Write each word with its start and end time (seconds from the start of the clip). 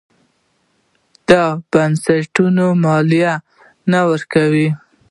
دا 1.29 1.43
بنسټونه 1.71 2.63
مالیه 2.83 3.33
نه 3.91 3.99
ورکوي. 4.09 4.67